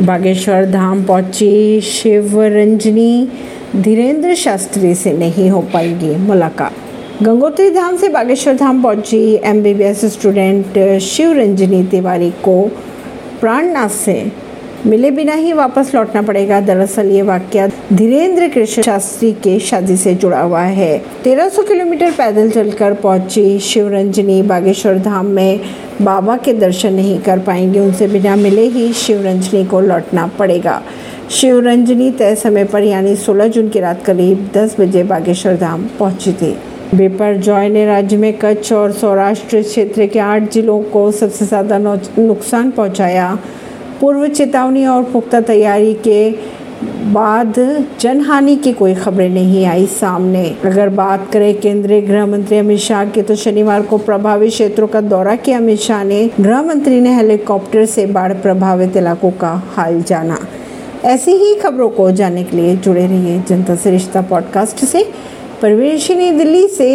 [0.00, 3.28] बागेश्वर धाम पहुँची। शिव रंजनी
[3.76, 10.78] धीरेन्द्र शास्त्री से नहीं हो पाएगी मुलाकात। गंगोत्री धाम से बागेश्वर धाम पहुँची एमबीबीएस स्टूडेंट
[11.00, 12.62] शिव रंजनी तिवारी को
[13.40, 14.14] प्राणनाथ से
[14.86, 20.14] मिले बिना ही वापस लौटना पड़ेगा। दरअसल ये वाक्य धीरेन्द्र कृष्ण शास्त्री के शादी से
[20.14, 25.60] जुड़ा हुआ है। 1300 किलोमीटर पैदल चलकर पहुँची शिवरंजनी बागेश्वर धाम में।
[26.02, 30.80] बाबा के दर्शन नहीं कर पाएँगे, उनसे बिना मिले ही शिवरंजनी को लौटना पड़ेगा।
[31.30, 36.32] शिवरंजनी तय समय पर यानी 16 जून की रात करीब 10 बजे बागेश्वर धाम पहुँची
[36.32, 36.56] थी।
[36.94, 41.78] बेपर जॉय ने राज्य में कच्छ और सौराष्ट्र क्षेत्र के आठ जिलों को सबसे ज़्यादा
[41.78, 43.38] नुकसान पहुँचाया।
[44.00, 46.30] पूर्व चेतावनी और पुख्ता तैयारी के
[47.12, 47.54] बाद
[48.00, 53.04] जनहानि की कोई खबरें नहीं आई सामने। अगर बात करें केंद्रीय गृह मंत्री अमित शाह
[53.04, 57.14] की तो शनिवार को प्रभावित क्षेत्रों का दौरा किया अमित शाह ने। गृह मंत्री ने
[57.14, 60.38] हेलीकॉप्टर से बाढ़ प्रभावित इलाकों का हाल जाना।
[61.04, 65.04] ऐसी ही खबरों को जानने के लिए जुड़े रहिए जनता से रिश्ता पॉडकास्ट से।
[65.62, 66.90] परवीन दिल्ली से